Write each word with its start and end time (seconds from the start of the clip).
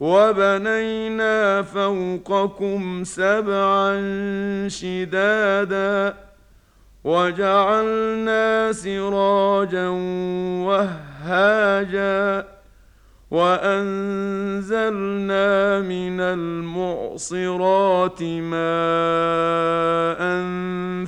وبنينا 0.00 1.62
فوقكم 1.62 3.04
سبعا 3.04 3.98
شدادا 4.68 6.14
وجعلنا 7.04 8.72
سراجا 8.72 9.88
وهاجا 10.66 12.46
وأنزلنا 13.30 15.10
من 15.80 16.20
المعصرات 16.20 18.22
ماء 18.22 20.20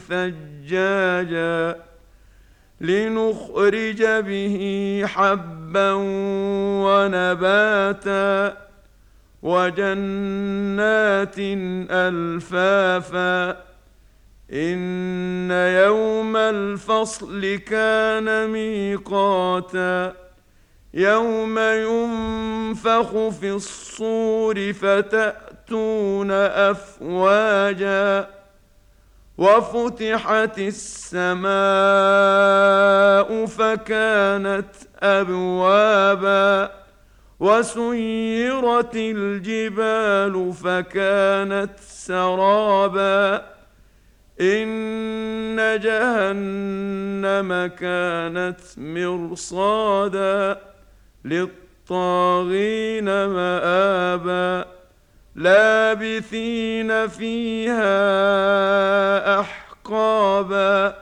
ثجاجا 0.08 1.76
لنخرج 2.80 4.02
به 4.02 5.02
حبا 5.06 5.92
ونباتا 6.84 8.62
وجنات 9.42 11.34
ألفافا 11.90 13.50
إن 14.52 15.50
يوم 15.50 16.36
الفصل 16.36 17.56
كان 17.56 18.50
ميقاتا 18.50 20.14
يوم 20.94 21.58
ينفخ 21.58 23.28
في 23.28 23.50
الصور 23.50 24.72
فتأتون 24.72 26.30
أفواجا 26.30 28.28
وفتحت 29.38 30.58
السماء 30.58 31.46
فكانت 33.46 34.74
أبوابا 35.02 36.81
وسيرت 37.42 38.96
الجبال 38.96 40.52
فكانت 40.52 41.70
سرابا. 41.80 43.46
إن 44.40 45.80
جهنم 45.82 47.66
كانت 47.66 48.60
مرصادا 48.76 50.60
للطاغين 51.24 53.04
مآبا. 53.04 54.64
لابثين 55.34 57.08
فيها 57.08 57.90
أحقابا. 59.40 61.01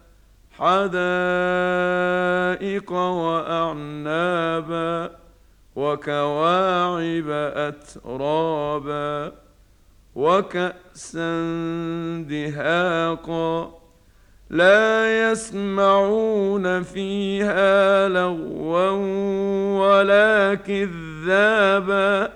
حدائق 0.61 0.91
وأعنابا 3.31 4.41
وكواعب 5.75 7.29
أترابا 7.55 9.31
وكأسا 10.15 11.31
دهاقا 12.29 13.81
لا 14.49 15.31
يسمعون 15.31 16.83
فيها 16.83 18.09
لغوا 18.09 18.89
ولا 19.79 20.55
كذابا 20.55 22.31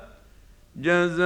جزاء 0.75 1.25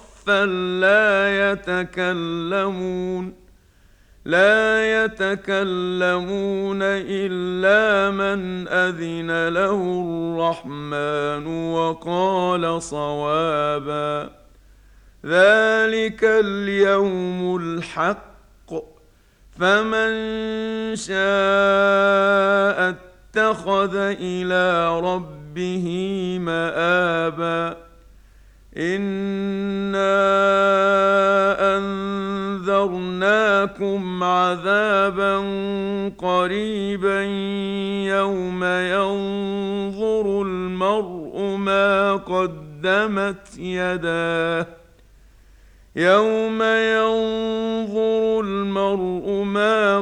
لا 0.29 1.51
يتكلمون 1.51 3.41
لا 4.25 5.03
يتكلمون 5.03 6.79
إلا 6.81 8.11
من 8.11 8.67
أذن 8.67 9.47
له 9.47 10.03
الرحمن 10.05 11.73
وقال 11.73 12.81
صوابا. 12.81 14.29
ذلك 15.25 16.23
اليوم 16.23 17.57
الحق 17.57 18.73
فمن 19.59 20.11
شاء 20.95 21.17
اتخذ 22.89 23.95
إلى 24.21 24.99
ربه 24.99 25.87
مآبا. 26.41 27.90
انا 28.77 30.21
انذرناكم 32.61 34.23
عذابا 34.23 35.37
قريبا 36.17 37.21
يوم 38.17 38.63
ينظر 38.63 40.41
المرء 40.41 41.55
ما 41.55 42.15
قدمت 42.15 43.57
يداه 43.57 44.67
يوم 45.95 46.63
ينظر 46.63 48.39
المرء 48.39 49.43
ما 49.43 50.01